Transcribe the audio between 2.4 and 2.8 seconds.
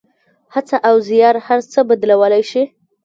شي.